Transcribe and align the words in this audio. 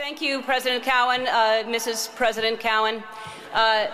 thank 0.00 0.22
you, 0.22 0.40
President 0.40 0.82
Cowen, 0.82 1.26
uh, 1.26 1.62
Mrs. 1.66 2.14
President 2.16 2.58
Cowen, 2.58 3.02
uh, 3.52 3.86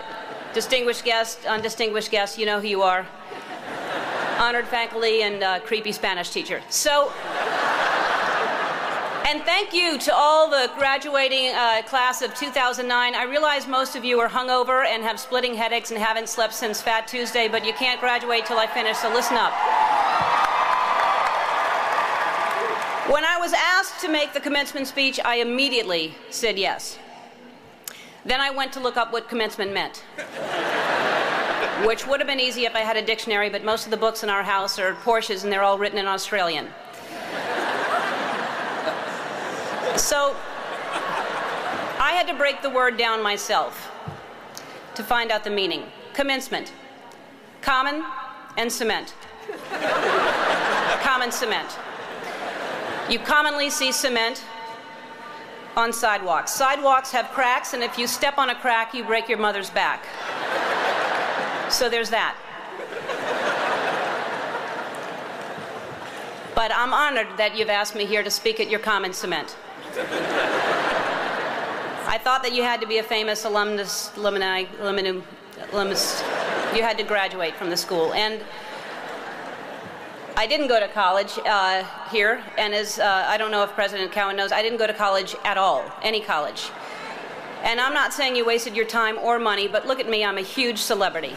distinguished 0.53 1.03
guest, 1.03 1.45
undistinguished 1.45 2.09
guest, 2.09 2.37
you 2.37 2.45
know 2.45 2.61
who 2.61 2.67
you 2.67 2.81
are, 2.81 3.05
honored 4.39 4.65
faculty, 4.67 5.23
and 5.23 5.43
uh, 5.43 5.59
creepy 5.59 5.91
Spanish 5.91 6.29
teacher. 6.29 6.61
So, 6.69 7.11
and 9.27 9.43
thank 9.43 9.73
you 9.73 9.97
to 9.97 10.15
all 10.15 10.49
the 10.49 10.71
graduating 10.77 11.49
uh, 11.53 11.81
class 11.85 12.21
of 12.21 12.33
2009. 12.35 13.13
I 13.13 13.23
realize 13.23 13.67
most 13.67 13.97
of 13.97 14.05
you 14.05 14.21
are 14.21 14.29
hungover 14.29 14.85
and 14.85 15.03
have 15.03 15.19
splitting 15.19 15.55
headaches 15.55 15.91
and 15.91 15.99
haven't 15.99 16.29
slept 16.29 16.53
since 16.53 16.81
Fat 16.81 17.09
Tuesday, 17.09 17.49
but 17.49 17.65
you 17.65 17.73
can't 17.73 17.99
graduate 17.99 18.45
till 18.45 18.59
I 18.59 18.67
finish, 18.67 18.95
so 18.95 19.13
listen 19.13 19.35
up. 19.35 19.51
When 23.09 23.23
I 23.23 23.37
was 23.37 23.53
asked 23.53 24.01
to 24.01 24.09
make 24.09 24.33
the 24.33 24.41
commencement 24.41 24.85
speech, 24.85 25.17
I 25.23 25.35
immediately 25.35 26.15
said 26.29 26.59
yes. 26.59 26.99
Then 28.25 28.41
I 28.41 28.49
went 28.49 28.73
to 28.73 28.81
look 28.81 28.97
up 28.97 29.13
what 29.13 29.29
commencement 29.29 29.71
meant. 29.71 30.03
Which 31.85 32.05
would 32.05 32.19
have 32.19 32.27
been 32.27 32.41
easy 32.41 32.65
if 32.65 32.75
I 32.75 32.81
had 32.81 32.97
a 32.97 33.01
dictionary, 33.01 33.49
but 33.49 33.63
most 33.63 33.85
of 33.85 33.91
the 33.91 33.97
books 33.97 34.23
in 34.23 34.29
our 34.29 34.43
house 34.43 34.77
are 34.77 34.93
Portia's 34.95 35.45
and 35.45 35.53
they're 35.53 35.63
all 35.63 35.77
written 35.77 35.97
in 35.97 36.05
Australian. 36.05 36.67
So 39.95 40.35
I 41.99 42.11
had 42.11 42.27
to 42.27 42.33
break 42.33 42.61
the 42.61 42.69
word 42.69 42.97
down 42.97 43.23
myself 43.23 43.89
to 44.95 45.03
find 45.03 45.31
out 45.31 45.45
the 45.45 45.49
meaning. 45.49 45.83
Commencement, 46.13 46.73
common 47.61 48.03
and 48.57 48.69
cement. 48.69 49.13
common 51.01 51.31
cement. 51.31 51.77
You 53.09 53.19
commonly 53.19 53.69
see 53.69 53.93
cement 53.93 54.43
on 55.77 55.93
sidewalks. 55.93 56.51
Sidewalks 56.51 57.11
have 57.11 57.29
cracks, 57.29 57.73
and 57.73 57.81
if 57.81 57.97
you 57.97 58.05
step 58.05 58.37
on 58.37 58.49
a 58.49 58.55
crack, 58.55 58.93
you 58.93 59.05
break 59.05 59.29
your 59.29 59.37
mother's 59.37 59.69
back. 59.69 60.03
So 61.71 61.89
there's 61.89 62.09
that. 62.09 62.35
But 66.53 66.71
I'm 66.73 66.93
honored 66.93 67.27
that 67.37 67.55
you've 67.55 67.69
asked 67.69 67.95
me 67.95 68.05
here 68.05 68.23
to 68.23 68.31
speak 68.31 68.59
at 68.59 68.69
your 68.69 68.79
common 68.79 69.13
cement. 69.13 69.55
I 72.07 72.19
thought 72.21 72.41
that 72.43 72.53
you 72.53 72.63
had 72.63 72.81
to 72.81 72.87
be 72.87 72.97
a 72.97 73.03
famous 73.03 73.45
alumnus, 73.45 74.11
alumni, 74.17 74.65
alumnum, 74.79 75.23
alumnus. 75.71 76.21
You 76.75 76.81
had 76.81 76.97
to 76.97 77.03
graduate 77.03 77.55
from 77.55 77.69
the 77.69 77.77
school. 77.77 78.11
And 78.13 78.41
I 80.39 80.45
didn't 80.45 80.67
go 80.67 80.79
to 80.79 80.87
college 80.87 81.39
uh, 81.47 81.83
here, 82.11 82.43
and 82.59 82.71
as 82.75 82.99
uh, 82.99 83.25
I 83.27 83.37
don't 83.37 83.49
know 83.49 83.63
if 83.63 83.71
President 83.71 84.11
Cowen 84.11 84.35
knows, 84.35 84.51
I 84.51 84.61
didn't 84.61 84.77
go 84.77 84.85
to 84.85 84.93
college 84.93 85.35
at 85.43 85.57
all, 85.57 85.83
any 86.03 86.21
college. 86.21 86.69
And 87.63 87.81
I'm 87.81 87.95
not 87.95 88.13
saying 88.13 88.35
you 88.35 88.45
wasted 88.45 88.75
your 88.75 88.85
time 88.85 89.17
or 89.17 89.39
money, 89.39 89.67
but 89.67 89.87
look 89.87 89.99
at 89.99 90.07
me, 90.07 90.23
I'm 90.23 90.37
a 90.37 90.41
huge 90.41 90.77
celebrity. 90.77 91.35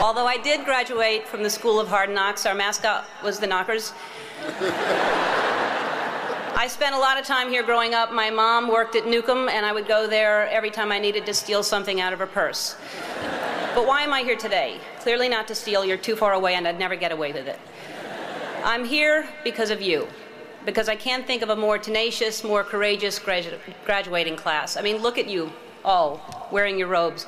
Although 0.00 0.26
I 0.28 0.38
did 0.40 0.64
graduate 0.64 1.26
from 1.26 1.42
the 1.42 1.50
School 1.50 1.80
of 1.80 1.88
Hard 1.88 2.10
Knocks, 2.10 2.46
our 2.46 2.54
mascot 2.54 3.08
was 3.24 3.40
the 3.40 3.48
Knockers. 3.48 3.92
I 6.62 6.68
spent 6.68 6.94
a 6.94 6.98
lot 6.98 7.18
of 7.18 7.26
time 7.26 7.48
here 7.48 7.64
growing 7.64 7.92
up. 7.92 8.12
My 8.12 8.30
mom 8.30 8.68
worked 8.68 8.94
at 8.94 9.04
Newcomb, 9.04 9.48
and 9.48 9.66
I 9.66 9.72
would 9.72 9.88
go 9.88 10.06
there 10.06 10.48
every 10.48 10.70
time 10.70 10.92
I 10.92 11.00
needed 11.00 11.26
to 11.26 11.34
steal 11.34 11.64
something 11.64 12.00
out 12.00 12.12
of 12.12 12.20
her 12.20 12.26
purse. 12.28 12.76
But 13.74 13.84
why 13.84 14.02
am 14.02 14.12
I 14.12 14.22
here 14.22 14.36
today? 14.36 14.78
Clearly 15.00 15.28
not 15.28 15.48
to 15.48 15.56
steal. 15.56 15.84
You're 15.84 15.96
too 15.96 16.14
far 16.14 16.34
away, 16.34 16.54
and 16.54 16.68
I'd 16.68 16.78
never 16.78 16.94
get 16.94 17.10
away 17.10 17.32
with 17.32 17.48
it. 17.48 17.58
I'm 18.62 18.84
here 18.84 19.28
because 19.42 19.70
of 19.70 19.82
you, 19.82 20.06
because 20.64 20.88
I 20.88 20.94
can't 20.94 21.26
think 21.26 21.42
of 21.42 21.48
a 21.48 21.56
more 21.56 21.78
tenacious, 21.78 22.44
more 22.44 22.62
courageous 22.62 23.18
gradu- 23.18 23.58
graduating 23.84 24.36
class. 24.36 24.76
I 24.76 24.82
mean, 24.82 24.98
look 24.98 25.18
at 25.18 25.26
you 25.26 25.50
all 25.84 26.48
wearing 26.52 26.78
your 26.78 26.86
robes. 26.86 27.26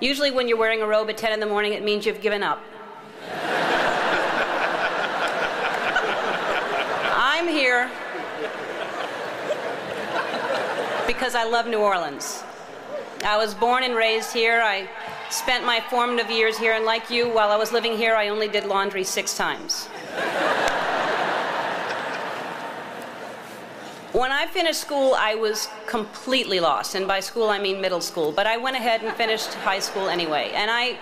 Usually, 0.00 0.32
when 0.32 0.48
you're 0.48 0.58
wearing 0.58 0.82
a 0.82 0.86
robe 0.88 1.08
at 1.10 1.16
10 1.16 1.32
in 1.32 1.38
the 1.38 1.46
morning, 1.46 1.74
it 1.74 1.84
means 1.84 2.06
you've 2.06 2.20
given 2.20 2.42
up. 2.42 2.60
I'm 7.16 7.46
here 7.46 7.88
because 11.06 11.34
I 11.34 11.44
love 11.44 11.66
New 11.66 11.80
Orleans. 11.80 12.42
I 13.24 13.36
was 13.36 13.54
born 13.54 13.82
and 13.84 13.94
raised 13.94 14.32
here. 14.32 14.60
I 14.62 14.88
spent 15.30 15.64
my 15.64 15.80
formative 15.88 16.30
years 16.30 16.58
here, 16.58 16.74
and 16.74 16.84
like 16.84 17.10
you, 17.10 17.28
while 17.28 17.50
I 17.50 17.56
was 17.56 17.72
living 17.72 17.96
here, 17.96 18.14
I 18.14 18.28
only 18.28 18.48
did 18.48 18.66
laundry 18.66 19.04
six 19.04 19.36
times. 19.36 19.88
When 24.12 24.30
I 24.30 24.46
finished 24.46 24.80
school, 24.80 25.14
I 25.18 25.34
was 25.34 25.68
completely 25.86 26.60
lost, 26.60 26.94
and 26.94 27.08
by 27.08 27.18
school 27.18 27.48
I 27.48 27.58
mean 27.58 27.80
middle 27.80 28.00
school. 28.00 28.30
But 28.30 28.46
I 28.46 28.56
went 28.56 28.76
ahead 28.76 29.02
and 29.02 29.12
finished 29.16 29.54
high 29.54 29.80
school 29.80 30.08
anyway, 30.08 30.52
and 30.54 30.70
I, 30.70 30.98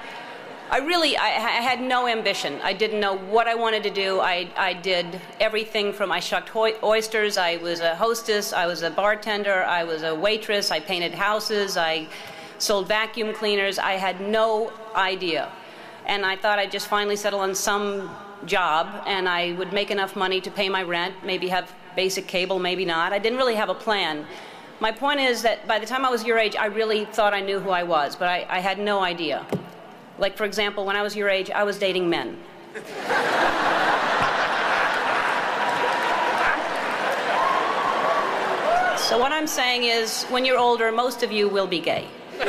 I 0.73 0.79
really, 0.79 1.19
I, 1.19 1.27
I 1.27 1.61
had 1.61 1.83
no 1.83 2.09
ambition. 2.09 2.59
I 2.63 2.73
didn't 2.73 2.99
know 2.99 3.19
what 3.19 3.47
I 3.47 3.55
wanted 3.55 3.83
to 3.83 3.91
do. 3.91 4.21
I, 4.21 4.49
I 4.57 4.73
did 4.73 5.21
everything 5.39 5.93
from 5.93 6.11
I 6.11 6.19
shucked 6.19 6.49
hoi- 6.49 6.79
oysters. 6.83 7.37
I 7.37 7.59
was 7.59 7.81
a 7.81 7.95
hostess. 7.95 8.55
I 8.55 8.65
was 8.65 8.81
a 8.81 8.89
bartender. 8.89 9.65
I 9.65 9.85
was 9.85 10.03
a 10.03 10.15
waitress. 10.15 10.71
I 10.71 10.81
painted 10.81 11.13
houses. 11.13 11.77
I 11.77 12.09
sold 12.57 12.89
vacuum 12.89 13.35
cleaners. 13.35 13.79
I 13.79 13.93
had 13.93 14.23
no 14.23 14.73
idea, 14.95 15.53
and 16.07 16.25
I 16.25 16.37
thought 16.37 16.59
I'd 16.59 16.73
just 16.73 16.87
finally 16.87 17.17
settle 17.17 17.41
on 17.41 17.55
some 17.55 18.09
job, 18.47 19.03
and 19.07 19.29
I 19.29 19.53
would 19.53 19.75
make 19.75 19.91
enough 19.91 20.17
money 20.17 20.41
to 20.41 20.51
pay 20.51 20.71
my 20.71 20.83
rent, 20.83 21.15
maybe 21.23 21.49
have 21.49 21.71
basic 21.97 22.27
cable, 22.27 22.59
maybe 22.59 22.87
not. 22.87 23.13
I 23.13 23.19
didn't 23.19 23.37
really 23.37 23.57
have 23.57 23.69
a 23.69 23.75
plan. 23.75 24.25
My 24.81 24.91
point 24.91 25.21
is 25.21 25.43
that 25.43 25.69
by 25.69 25.79
the 25.79 25.87
time 25.87 26.07
I 26.07 26.11
was 26.11 26.25
your 26.25 26.39
age, 26.39 26.57
I 26.57 26.67
really 26.67 27.05
thought 27.05 27.35
I 27.35 27.43
knew 27.43 27.61
who 27.61 27.69
I 27.69 27.83
was, 27.83 28.17
but 28.17 28.29
I, 28.31 28.47
I 28.49 28.61
had 28.61 28.79
no 28.79 29.01
idea. 29.01 29.47
Like, 30.19 30.37
for 30.37 30.45
example, 30.45 30.85
when 30.85 30.97
I 30.97 31.03
was 31.03 31.17
your 31.17 31.29
age, 31.29 31.51
I 31.51 31.65
was 31.65 31.79
dating 31.79 32.11
men. 32.11 32.37
so, 38.99 39.19
what 39.19 39.33
I'm 39.33 39.47
saying 39.47 39.85
is, 39.85 40.25
when 40.25 40.45
you're 40.45 40.59
older, 40.59 40.93
most 40.93 41.23
of 41.23 41.33
you 41.33 41.49
will 41.49 41.67
be 41.67 41.81
gay. 41.81 42.07
Is 42.41 42.49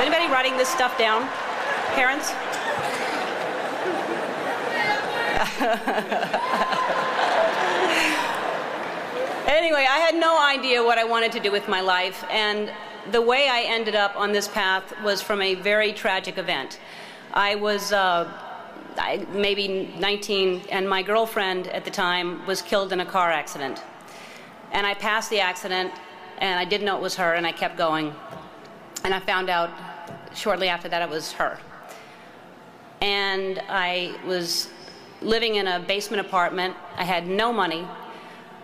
anybody 0.00 0.26
writing 0.32 0.56
this 0.56 0.68
stuff 0.68 0.96
down? 0.98 1.28
Parents? 1.94 2.32
anyway, 9.46 9.86
I 9.88 9.98
had 9.98 10.14
no 10.14 10.38
idea 10.40 10.82
what 10.82 10.98
I 10.98 11.04
wanted 11.04 11.32
to 11.32 11.40
do 11.40 11.50
with 11.50 11.68
my 11.68 11.80
life, 11.80 12.24
and 12.30 12.70
the 13.12 13.22
way 13.22 13.48
I 13.48 13.62
ended 13.62 13.94
up 13.94 14.16
on 14.16 14.32
this 14.32 14.48
path 14.48 14.92
was 15.02 15.22
from 15.22 15.42
a 15.42 15.54
very 15.54 15.92
tragic 15.92 16.38
event. 16.38 16.78
I 17.32 17.54
was 17.54 17.92
uh, 17.92 18.30
I, 18.98 19.26
maybe 19.32 19.92
19, 19.98 20.62
and 20.70 20.88
my 20.88 21.02
girlfriend 21.02 21.68
at 21.68 21.84
the 21.84 21.90
time 21.90 22.44
was 22.46 22.62
killed 22.62 22.92
in 22.92 23.00
a 23.00 23.06
car 23.06 23.30
accident. 23.30 23.82
And 24.72 24.86
I 24.86 24.94
passed 24.94 25.30
the 25.30 25.40
accident, 25.40 25.92
and 26.38 26.58
I 26.58 26.64
didn't 26.64 26.86
know 26.86 26.96
it 26.96 27.02
was 27.02 27.16
her, 27.16 27.34
and 27.34 27.46
I 27.46 27.52
kept 27.52 27.76
going. 27.76 28.14
And 29.04 29.14
I 29.14 29.20
found 29.20 29.50
out 29.50 29.70
shortly 30.34 30.68
after 30.68 30.88
that 30.88 31.02
it 31.02 31.08
was 31.08 31.32
her. 31.32 31.58
And 33.00 33.60
I 33.68 34.18
was 34.26 34.68
living 35.20 35.56
in 35.56 35.66
a 35.66 35.80
basement 35.80 36.26
apartment. 36.26 36.74
I 36.96 37.04
had 37.04 37.26
no 37.26 37.52
money. 37.52 37.86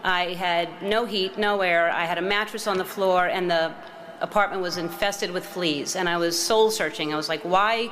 I 0.04 0.34
had 0.34 0.82
no 0.82 1.04
heat, 1.04 1.38
no 1.38 1.60
air. 1.60 1.90
I 1.90 2.04
had 2.04 2.18
a 2.18 2.22
mattress 2.22 2.66
on 2.66 2.78
the 2.78 2.84
floor, 2.84 3.26
and 3.26 3.50
the 3.50 3.72
apartment 4.22 4.62
was 4.62 4.78
infested 4.78 5.30
with 5.30 5.44
fleas. 5.44 5.96
And 5.96 6.08
I 6.08 6.16
was 6.16 6.38
soul 6.38 6.70
searching. 6.70 7.12
I 7.12 7.16
was 7.16 7.28
like, 7.28 7.42
why 7.42 7.90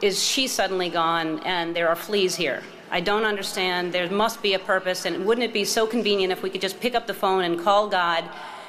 is 0.00 0.22
she 0.22 0.46
suddenly 0.46 0.88
gone 0.88 1.40
and 1.40 1.74
there 1.74 1.88
are 1.88 1.96
fleas 1.96 2.36
here? 2.36 2.62
I 2.90 3.00
don't 3.00 3.24
understand. 3.24 3.92
There 3.92 4.08
must 4.10 4.42
be 4.42 4.54
a 4.54 4.58
purpose. 4.58 5.04
And 5.04 5.26
wouldn't 5.26 5.44
it 5.44 5.52
be 5.52 5.64
so 5.64 5.86
convenient 5.86 6.32
if 6.32 6.42
we 6.42 6.50
could 6.50 6.60
just 6.60 6.78
pick 6.80 6.94
up 6.94 7.06
the 7.06 7.14
phone 7.14 7.44
and 7.44 7.58
call 7.58 7.88
God 7.88 8.24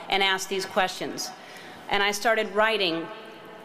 and 0.10 0.24
ask 0.24 0.50
these 0.50 0.66
questions? 0.66 1.30
And 1.90 2.02
I 2.02 2.12
started 2.12 2.50
writing. 2.56 3.06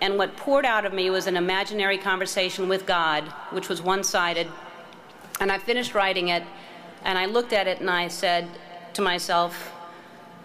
And 0.02 0.18
what 0.18 0.36
poured 0.36 0.66
out 0.66 0.84
of 0.84 0.92
me 0.92 1.10
was 1.10 1.26
an 1.26 1.36
imaginary 1.36 1.98
conversation 1.98 2.68
with 2.68 2.84
God, 2.86 3.24
which 3.50 3.68
was 3.68 3.80
one 3.80 4.02
sided. 4.02 4.48
And 5.40 5.50
I 5.50 5.58
finished 5.58 5.94
writing 5.94 6.28
it, 6.28 6.42
and 7.04 7.16
I 7.16 7.26
looked 7.26 7.52
at 7.52 7.66
it 7.66 7.80
and 7.80 7.88
I 7.88 8.08
said 8.08 8.46
to 8.94 9.02
myself, 9.02 9.72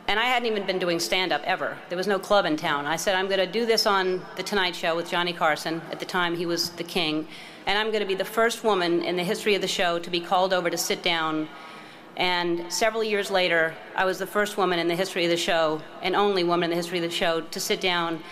and 0.08 0.20
I 0.20 0.26
hadn't 0.26 0.48
even 0.48 0.66
been 0.68 0.80
doing 0.80 1.00
stand 1.00 1.32
up 1.32 1.42
ever. 1.46 1.78
There 1.90 1.98
was 1.98 2.08
no 2.08 2.20
club 2.20 2.46
in 2.46 2.58
town. 2.58 2.86
I 2.86 2.96
said, 2.96 3.16
I'm 3.16 3.28
going 3.28 3.40
to 3.40 3.48
do 3.48 3.66
this 3.66 3.86
on 3.86 4.22
The 4.36 4.44
Tonight 4.44 4.76
Show 4.76 4.96
with 4.96 5.10
Johnny 5.10 5.34
Carson. 5.34 5.82
At 5.92 6.00
the 6.00 6.06
time, 6.06 6.36
he 6.36 6.46
was 6.46 6.70
the 6.72 6.84
king. 6.84 7.28
And 7.66 7.78
I'm 7.80 7.88
going 7.88 8.02
to 8.02 8.08
be 8.08 8.16
the 8.16 8.24
first 8.24 8.64
woman 8.64 9.02
in 9.02 9.16
the 9.16 9.24
history 9.24 9.56
of 9.56 9.62
the 9.62 9.68
show 9.68 9.98
to 9.98 10.10
be 10.12 10.20
called 10.20 10.54
over 10.54 10.70
to 10.70 10.78
sit 10.78 11.02
down 11.02 11.48
And 12.18 12.72
several 12.72 13.04
years 13.04 13.30
later, 13.30 13.76
I 13.96 14.06
was 14.06 14.20
the 14.20 14.28
first 14.28 14.58
woman 14.58 14.80
in 14.80 14.88
the 14.88 14.96
history 14.96 15.26
of 15.26 15.32
the 15.32 15.38
show, 15.38 15.82
and 16.02 16.16
only 16.16 16.44
woman 16.44 16.66
in 16.66 16.70
the 16.70 16.76
history 16.78 17.00
of 17.00 17.04
the 17.04 17.10
show, 17.10 17.42
to 17.42 17.60
sit 17.60 17.82
down 17.82 18.24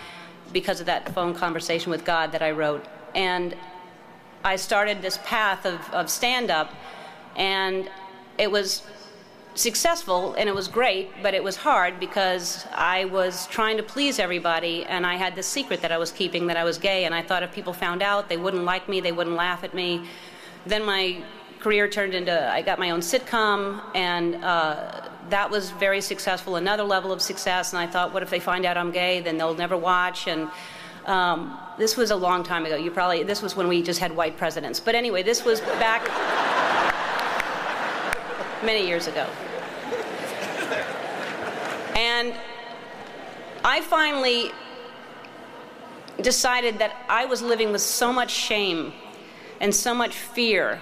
because 0.52 0.80
of 0.80 0.86
that 0.86 1.14
phone 1.14 1.34
conversation 1.34 1.90
with 1.90 2.04
God 2.04 2.32
that 2.32 2.42
I 2.42 2.52
wrote. 2.52 2.84
And 3.14 3.54
I 4.42 4.56
started 4.56 5.02
this 5.02 5.18
path 5.24 5.66
of, 5.66 5.80
of 5.92 6.08
stand 6.08 6.50
up, 6.50 6.72
and 7.36 7.90
it 8.38 8.50
was 8.50 8.82
successful 9.54 10.34
and 10.34 10.48
it 10.48 10.54
was 10.54 10.68
great, 10.68 11.10
but 11.22 11.34
it 11.34 11.42
was 11.42 11.56
hard 11.56 12.00
because 12.00 12.66
I 12.74 13.04
was 13.06 13.46
trying 13.46 13.76
to 13.76 13.82
please 13.82 14.18
everybody 14.18 14.84
and 14.84 15.06
I 15.06 15.14
had 15.14 15.34
this 15.34 15.46
secret 15.46 15.80
that 15.82 15.92
I 15.92 15.98
was 15.98 16.10
keeping 16.10 16.46
that 16.48 16.56
I 16.56 16.64
was 16.64 16.78
gay 16.78 17.04
and 17.04 17.14
I 17.14 17.22
thought 17.22 17.42
if 17.42 17.52
people 17.52 17.72
found 17.72 18.02
out 18.02 18.28
they 18.28 18.36
wouldn't 18.36 18.64
like 18.64 18.88
me, 18.88 19.00
they 19.00 19.12
wouldn't 19.12 19.36
laugh 19.36 19.64
at 19.64 19.74
me. 19.74 20.06
Then 20.66 20.84
my 20.84 21.22
career 21.60 21.88
turned 21.88 22.14
into 22.14 22.52
I 22.52 22.62
got 22.62 22.78
my 22.78 22.90
own 22.90 23.00
sitcom 23.00 23.80
and 23.94 24.44
uh, 24.44 25.08
that 25.30 25.50
was 25.50 25.70
very 25.70 26.00
successful, 26.00 26.56
another 26.56 26.84
level 26.84 27.12
of 27.12 27.22
success. 27.22 27.72
And 27.72 27.80
I 27.80 27.86
thought, 27.86 28.12
what 28.12 28.22
if 28.22 28.30
they 28.30 28.40
find 28.40 28.64
out 28.64 28.76
I'm 28.76 28.90
gay? 28.90 29.20
Then 29.20 29.38
they'll 29.38 29.54
never 29.54 29.76
watch. 29.76 30.26
And 30.26 30.50
um, 31.06 31.58
this 31.78 31.96
was 31.96 32.10
a 32.10 32.16
long 32.16 32.44
time 32.44 32.66
ago. 32.66 32.76
You 32.76 32.90
probably 32.90 33.22
this 33.22 33.40
was 33.40 33.56
when 33.56 33.68
we 33.68 33.82
just 33.82 34.00
had 34.00 34.14
white 34.14 34.36
presidents. 34.36 34.80
But 34.80 34.94
anyway, 34.94 35.22
this 35.22 35.44
was 35.44 35.60
back 35.60 36.04
many 38.62 38.86
years 38.86 39.06
ago. 39.06 39.26
And 42.14 42.32
I 43.64 43.80
finally 43.80 44.52
decided 46.20 46.78
that 46.78 46.94
I 47.08 47.24
was 47.24 47.42
living 47.42 47.72
with 47.72 47.80
so 47.80 48.12
much 48.12 48.30
shame 48.30 48.92
and 49.60 49.74
so 49.74 49.92
much 49.94 50.14
fear 50.14 50.78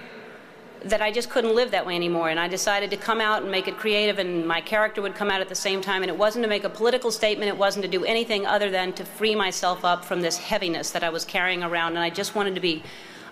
that 0.83 1.01
I 1.01 1.11
just 1.11 1.31
couldn't 1.31 1.55
live 1.55 1.71
that 1.71 1.87
way 1.87 1.95
anymore. 1.95 2.29
And 2.29 2.39
I 2.39 2.47
decided 2.47 2.91
to 2.91 2.97
come 2.97 3.19
out 3.19 3.41
and 3.41 3.49
make 3.49 3.67
it 3.67 3.77
creative, 3.77 4.19
and 4.19 4.47
my 4.47 4.61
character 4.61 5.01
would 5.01 5.15
come 5.15 5.31
out 5.31 5.41
at 5.41 5.49
the 5.49 5.55
same 5.55 5.81
time. 5.81 6.03
And 6.03 6.11
it 6.11 6.17
wasn't 6.17 6.43
to 6.43 6.49
make 6.49 6.65
a 6.65 6.69
political 6.69 7.09
statement, 7.09 7.49
it 7.49 7.57
wasn't 7.57 7.83
to 7.83 7.89
do 7.89 8.05
anything 8.05 8.45
other 8.45 8.69
than 8.69 8.93
to 8.93 9.03
free 9.03 9.33
myself 9.33 9.83
up 9.83 10.05
from 10.05 10.21
this 10.21 10.37
heaviness 10.37 10.91
that 10.91 11.03
I 11.03 11.09
was 11.09 11.25
carrying 11.25 11.63
around. 11.63 11.93
And 11.93 11.99
I 11.99 12.11
just 12.11 12.35
wanted 12.35 12.53
to 12.53 12.61
be 12.61 12.83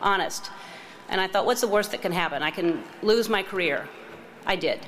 honest. 0.02 0.50
And 1.08 1.22
I 1.22 1.28
thought, 1.28 1.46
what's 1.46 1.62
the 1.62 1.68
worst 1.68 1.92
that 1.92 2.02
can 2.02 2.14
happen? 2.14 2.42
I 2.42 2.50
can 2.50 2.84
lose 3.04 3.30
my 3.30 3.44
career. 3.44 3.88
I 4.44 4.56
did. 4.56 4.80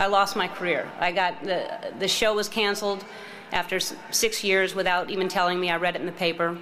I 0.00 0.06
lost 0.06 0.34
my 0.34 0.48
career. 0.48 0.90
I 0.98 1.12
got 1.12 1.44
the, 1.44 1.92
the 1.98 2.08
show 2.08 2.34
was 2.34 2.48
canceled 2.48 3.04
after 3.52 3.78
six 3.78 4.42
years 4.42 4.74
without 4.74 5.10
even 5.10 5.28
telling 5.28 5.60
me. 5.60 5.70
I 5.70 5.76
read 5.76 5.94
it 5.94 6.00
in 6.00 6.06
the 6.06 6.12
paper. 6.12 6.56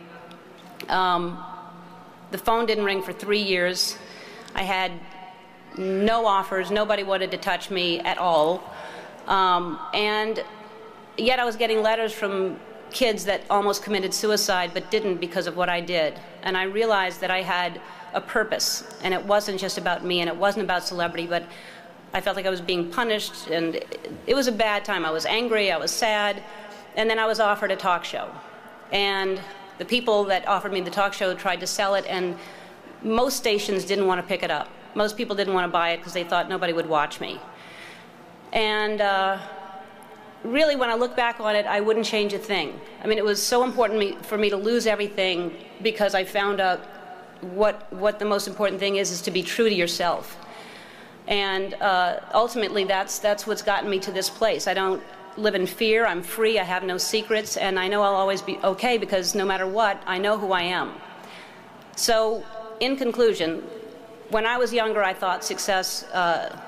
Um, 0.89 1.43
the 2.33 2.39
phone 2.39 2.67
didn't 2.67 2.85
ring 2.85 3.01
for 3.01 3.13
three 3.13 3.41
years. 3.41 3.97
I 4.57 4.65
had 4.65 4.91
no 5.77 6.27
offers. 6.27 6.73
Nobody 6.73 7.05
wanted 7.05 7.31
to 7.31 7.37
touch 7.37 7.71
me 7.71 8.01
at 8.01 8.19
all. 8.19 8.75
Um, 9.29 9.79
and 9.95 10.43
yet 11.17 11.39
I 11.39 11.45
was 11.45 11.55
getting 11.55 11.81
letters 11.81 12.13
from 12.13 12.59
kids 12.91 13.25
that 13.27 13.43
almost 13.51 13.85
committed 13.85 14.13
suicide 14.13 14.73
but 14.75 14.91
didn't 14.91 15.19
because 15.19 15.47
of 15.47 15.57
what 15.57 15.69
I 15.69 15.81
did. 15.81 16.19
And 16.43 16.57
I 16.57 16.65
realized 16.65 17.21
that 17.21 17.31
I 17.31 17.43
had 17.43 17.81
a 18.15 18.21
purpose, 18.21 18.83
and 19.03 19.15
it 19.15 19.23
wasn't 19.25 19.61
just 19.61 19.79
about 19.79 20.05
me, 20.05 20.21
and 20.21 20.29
it 20.29 20.37
wasn't 20.37 20.65
about 20.65 20.83
celebrity, 20.83 21.27
but 21.27 21.45
I 22.13 22.21
felt 22.21 22.37
like 22.37 22.47
I 22.47 22.51
was 22.51 22.61
being 22.61 22.91
punished, 22.91 23.49
and 23.49 23.77
it 24.27 24.35
was 24.35 24.47
a 24.47 24.53
bad 24.53 24.85
time. 24.85 25.05
I 25.05 25.11
was 25.11 25.27
angry, 25.27 25.71
I 25.71 25.77
was 25.77 25.91
sad, 25.91 26.43
and 26.97 27.09
then 27.09 27.19
I 27.19 27.27
was 27.27 27.39
offered 27.39 27.71
a 27.71 27.77
talk 27.77 28.05
show. 28.05 28.31
And 28.93 29.41
the 29.79 29.85
people 29.85 30.25
that 30.25 30.47
offered 30.49 30.73
me 30.73 30.81
the 30.81 30.91
talk 30.91 31.13
show 31.13 31.35
tried 31.35 31.61
to 31.61 31.67
sell 31.67 31.95
it, 31.95 32.07
and 32.09 32.37
most 33.03 33.37
stations 33.37 33.85
didn't 33.85 34.07
want 34.07 34.21
to 34.21 34.27
pick 34.27 34.43
it 34.43 34.51
up. 34.51 34.69
Most 34.95 35.17
people 35.17 35.37
didn't 35.37 35.55
want 35.55 35.67
to 35.67 35.73
buy 35.73 35.91
it 35.91 35.99
because 35.99 36.15
they 36.15 36.25
thought 36.25 36.49
nobody 36.49 36.73
would 36.73 36.89
watch 36.89 37.21
me. 37.21 37.39
And 38.53 39.01
uh, 39.01 39.39
really, 40.43 40.77
when 40.77 40.91
I 40.91 40.95
look 40.95 41.15
back 41.15 41.41
on 41.41 41.55
it, 41.55 41.67
I 41.67 41.81
wouldn't 41.81 42.07
change 42.07 42.33
a 42.33 42.39
thing. 42.39 42.81
I 43.03 43.07
mean, 43.07 43.19
it 43.19 43.25
was 43.25 43.43
so 43.43 43.65
important 43.65 44.25
for 44.25 44.39
me 44.39 44.51
to 44.51 44.57
lose 44.57 44.87
everything 44.87 45.55
because 45.83 46.15
I 46.15 46.25
found 46.25 46.61
out 46.61 46.81
what, 47.43 47.93
what 47.93 48.19
the 48.19 48.25
most 48.25 48.49
important 48.49 48.81
thing 48.81 48.97
is, 48.97 49.11
is 49.11 49.21
to 49.23 49.31
be 49.31 49.43
true 49.43 49.69
to 49.69 49.75
yourself. 49.75 50.37
And 51.29 51.75
uh, 51.75 52.21
ultimately, 52.33 52.85
that's, 52.85 53.19
that's 53.19 53.47
what's 53.47 53.61
gotten 53.61 53.89
me 53.89 53.99
to 54.01 54.11
this 54.11 54.31
place. 54.31 54.67
I 54.67 54.73
don't 54.73 55.03
live 55.37 55.55
in 55.55 55.67
fear. 55.67 56.07
I'm 56.07 56.23
free. 56.23 56.59
I 56.59 56.65
have 56.65 56.83
no 56.83 56.97
secrets. 56.97 57.59
And 57.59 57.79
I 57.79 57.87
know 57.87 58.03
I'll 58.03 58.15
always 58.15 58.41
be 58.41 58.57
okay 58.65 58.97
because 58.97 59.35
no 59.35 59.45
matter 59.45 59.67
what, 59.67 60.03
I 60.07 60.17
know 60.17 60.39
who 60.39 60.53
I 60.53 60.63
am. 60.63 60.95
So, 61.97 62.45
in 62.81 62.97
conclusion, 62.97 63.63
when 64.31 64.47
I 64.47 64.57
was 64.57 64.73
younger, 64.73 65.03
I 65.03 65.13
thought 65.13 65.45
success 65.45 66.05
uh, 66.15 66.59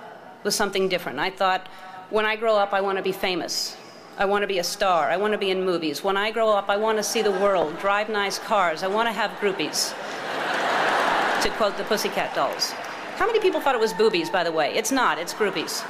was 0.45 0.55
something 0.55 0.89
different. 0.89 1.19
I 1.19 1.31
thought, 1.31 1.67
when 2.11 2.27
I 2.27 2.37
grow 2.37 2.57
up, 2.57 2.75
I 2.75 2.83
want 2.83 2.99
to 2.99 3.03
be 3.03 3.13
famous. 3.13 3.77
I 4.19 4.27
want 4.27 4.43
to 4.43 4.47
be 4.47 4.59
a 4.59 4.65
star. 4.65 5.09
I 5.09 5.17
want 5.17 5.33
to 5.33 5.39
be 5.39 5.51
in 5.51 5.65
movies. 5.65 6.05
When 6.05 6.19
I 6.19 6.33
grow 6.33 6.51
up, 6.51 6.69
I 6.69 6.77
want 6.77 6.99
to 6.99 7.03
see 7.03 7.23
the 7.23 7.31
world, 7.31 7.79
drive 7.79 8.11
nice 8.11 8.39
cars. 8.39 8.83
I 8.83 8.89
want 8.89 9.09
to 9.09 9.13
have 9.13 9.31
groupies, 9.41 9.95
to 11.43 11.51
quote 11.51 11.79
the 11.79 11.85
Pussycat 11.85 12.35
Dolls. 12.35 12.75
How 13.21 13.27
many 13.27 13.39
people 13.39 13.61
thought 13.61 13.75
it 13.75 13.81
was 13.83 13.93
boobies, 13.93 14.31
by 14.31 14.45
the 14.45 14.51
way? 14.51 14.73
It's 14.73 14.91
not, 14.91 15.19
it's 15.19 15.35
groupies. 15.35 15.85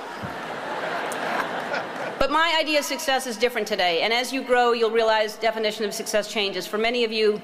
But 2.18 2.32
my 2.32 2.56
idea 2.58 2.80
of 2.80 2.84
success 2.84 3.24
is 3.24 3.36
different 3.36 3.68
today. 3.68 4.02
And 4.02 4.12
as 4.12 4.32
you 4.32 4.42
grow, 4.42 4.72
you'll 4.72 4.90
realize 4.90 5.36
definition 5.36 5.84
of 5.84 5.94
success 5.94 6.26
changes. 6.26 6.66
For 6.66 6.76
many 6.76 7.04
of 7.04 7.12
you, 7.12 7.40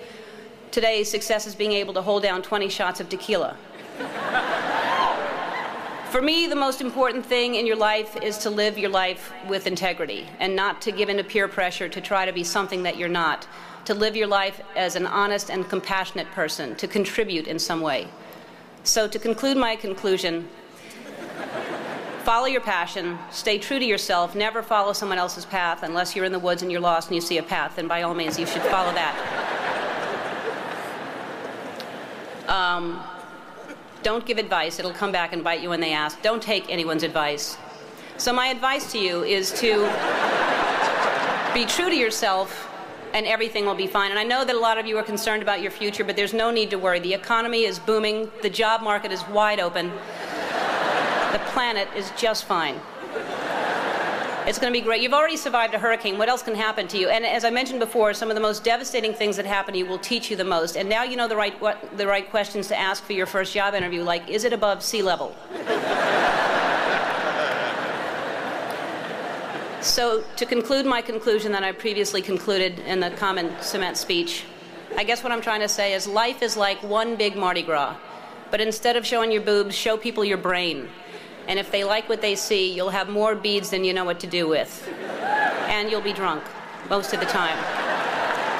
today 0.73 1.05
success 1.05 1.47
is 1.47 1.55
being 1.55 1.71
able 1.71 1.95
to 1.95 2.03
hold 2.03 2.25
down 2.25 2.43
20 2.43 2.69
shots 2.69 2.99
of 2.99 3.09
tequila. 3.09 3.57
For 6.11 6.21
me, 6.21 6.49
the 6.49 6.57
most 6.57 6.81
important 6.81 7.25
thing 7.25 7.55
in 7.55 7.65
your 7.65 7.77
life 7.77 8.17
is 8.21 8.39
to 8.39 8.51
live 8.51 8.77
your 8.77 8.91
life 8.91 9.33
with 9.47 9.69
integrity 9.69 10.27
and 10.41 10.57
not 10.57 10.83
to 10.83 10.91
give 10.91 11.09
in 11.09 11.19
to 11.19 11.23
peer 11.23 11.47
pressure 11.47 11.89
to 11.89 12.01
try 12.01 12.27
to 12.27 12.33
be 12.33 12.43
something 12.43 12.83
that 12.83 12.97
you're 12.97 13.09
not. 13.09 13.47
To 13.85 13.95
live 13.95 14.17
your 14.17 14.27
life 14.27 14.61
as 14.75 14.97
an 14.97 15.07
honest 15.07 15.49
and 15.49 15.69
compassionate 15.69 16.29
person, 16.33 16.75
to 16.75 16.89
contribute 16.89 17.47
in 17.47 17.61
some 17.61 17.81
way. 17.81 18.09
So, 18.87 19.09
to 19.09 19.19
conclude 19.19 19.57
my 19.57 19.75
conclusion, 19.75 20.49
follow 22.23 22.47
your 22.47 22.61
passion, 22.61 23.19
stay 23.33 23.59
true 23.59 23.81
to 23.81 23.85
yourself, 23.85 24.37
never 24.37 24.63
follow 24.63 24.93
someone 24.93 25.19
else's 25.19 25.45
path 25.45 25.83
unless 25.83 26.15
you're 26.15 26.25
in 26.25 26.31
the 26.31 26.39
woods 26.39 26.63
and 26.63 26.71
you're 26.71 26.81
lost 26.81 27.09
and 27.09 27.17
you 27.17 27.21
see 27.21 27.39
a 27.39 27.43
path, 27.43 27.75
then 27.75 27.89
by 27.89 28.03
all 28.03 28.15
means 28.15 28.39
you 28.39 28.47
should 28.47 28.63
follow 28.63 28.93
that. 28.93 29.15
Um, 32.47 33.03
don't 34.05 34.25
give 34.25 34.39
advice, 34.39 34.79
it'll 34.79 34.93
come 34.93 35.11
back 35.11 35.33
and 35.33 35.43
bite 35.43 35.63
you 35.63 35.69
when 35.69 35.81
they 35.81 35.93
ask. 35.93 36.23
Don't 36.23 36.41
take 36.41 36.71
anyone's 36.71 37.03
advice. 37.03 37.59
So, 38.19 38.33
my 38.33 38.47
advice 38.47 38.93
to 38.93 39.01
you 39.01 39.25
is 39.25 39.51
to 39.61 39.83
be 41.53 41.67
true 41.67 41.91
to 41.91 41.97
yourself 41.97 42.73
and 43.17 43.27
everything 43.27 43.65
will 43.65 43.75
be 43.75 43.87
fine. 43.87 44.11
And 44.11 44.21
I 44.21 44.25
know 44.25 44.45
that 44.45 44.55
a 44.55 44.59
lot 44.59 44.77
of 44.77 44.87
you 44.87 44.99
are 44.99 45.03
concerned 45.03 45.43
about 45.43 45.63
your 45.63 45.71
future, 45.71 46.05
but 46.05 46.17
there's 46.17 46.35
no 46.35 46.51
need 46.51 46.69
to 46.69 46.77
worry. 46.77 47.01
The 47.01 47.15
economy 47.15 47.65
is 47.65 47.79
booming, 47.79 48.31
the 48.43 48.51
job 48.51 48.83
market 48.83 49.11
is 49.11 49.27
wide 49.29 49.59
open, 49.59 49.89
the 51.33 51.41
planet 51.47 51.89
is 51.97 52.13
just 52.15 52.45
fine. 52.45 52.79
It's 54.47 54.59
going 54.59 54.71
to 54.71 54.79
be 54.79 54.85
great. 54.85 55.01
You've 55.01 55.15
already 55.15 55.39
survived 55.39 55.73
a 55.73 55.79
hurricane. 55.79 56.19
What 56.19 56.29
else 56.29 56.43
can 56.43 56.55
happen 56.55 56.87
to 56.89 56.99
you? 56.99 57.09
And 57.09 57.25
as 57.25 57.45
I 57.45 57.51
mentioned 57.51 57.81
before, 57.81 58.13
some 58.13 58.31
of 58.31 58.37
the 58.37 58.41
most 58.41 58.63
devastating 58.63 59.15
things 59.15 59.37
that 59.39 59.47
happen 59.47 59.73
to 59.73 59.79
you 59.79 59.87
will 59.87 59.99
teach 59.99 60.31
you 60.31 60.37
the 60.37 60.45
most. 60.45 60.77
And 60.77 60.89
now 60.89 61.03
you 61.03 61.17
know 61.17 61.27
the 61.27 61.35
right, 61.35 61.59
what, 61.61 61.97
the 61.97 62.07
right 62.07 62.31
questions 62.31 62.69
to 62.69 62.79
ask 62.79 63.03
for 63.03 63.15
your 63.15 63.27
first 63.27 63.55
job 63.55 63.75
interview, 63.75 64.03
like, 64.03 64.29
is 64.29 64.45
it 64.45 64.53
above 64.53 64.85
sea 64.85 65.03
level? 65.03 65.35
So, 69.87 70.25
to 70.35 70.45
conclude 70.45 70.85
my 70.85 71.01
conclusion 71.01 71.53
that 71.53 71.63
I 71.63 71.71
previously 71.71 72.21
concluded 72.21 72.81
in 72.81 72.99
the 72.99 73.11
common 73.11 73.53
cement 73.63 73.97
speech, 73.97 74.43
I 74.97 75.05
guess 75.05 75.23
what 75.23 75.31
I'm 75.31 75.41
trying 75.41 75.61
to 75.61 75.69
say 75.69 75.95
is 75.95 76.09
life 76.09 76.43
is 76.43 76.57
like 76.57 76.83
one 76.83 77.15
big 77.15 77.37
Mardi 77.37 77.63
Gras. 77.63 77.97
But 78.51 78.61
instead 78.61 78.97
of 78.97 79.07
showing 79.07 79.31
your 79.31 79.43
boobs, 79.43 79.77
show 79.77 79.97
people 79.97 80.25
your 80.25 80.39
brain. 80.39 80.89
And 81.47 81.57
if 81.61 81.71
they 81.71 81.85
like 81.85 82.09
what 82.09 82.21
they 82.21 82.35
see, 82.35 82.75
you'll 82.75 82.91
have 82.91 83.09
more 83.09 83.37
beads 83.37 83.71
than 83.71 83.85
you 83.85 83.95
know 83.95 84.05
what 84.05 84.19
to 84.21 84.27
do 84.27 84.49
with. 84.49 84.87
And 85.69 85.89
you'll 85.89 86.01
be 86.01 86.13
drunk 86.13 86.43
most 86.91 87.15
of 87.15 87.21
the 87.21 87.27
time. 87.27 87.57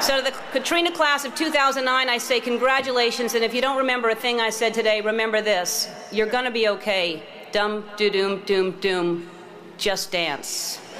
So, 0.01 0.17
to 0.17 0.23
the 0.23 0.35
Katrina 0.53 0.93
class 0.93 1.25
of 1.25 1.35
2009, 1.35 2.09
I 2.09 2.17
say 2.19 2.39
congratulations. 2.39 3.35
And 3.35 3.43
if 3.43 3.53
you 3.53 3.61
don't 3.61 3.77
remember 3.77 4.09
a 4.09 4.15
thing 4.15 4.39
I 4.39 4.49
said 4.49 4.73
today, 4.73 5.01
remember 5.01 5.41
this 5.41 5.89
you're 6.09 6.25
going 6.25 6.45
to 6.45 6.51
be 6.51 6.69
okay. 6.69 7.21
Dum, 7.51 7.83
doo, 7.97 8.09
doom, 8.09 8.43
doom, 8.45 8.79
doom. 8.79 9.29
Just 9.77 10.11
dance. 10.11 10.79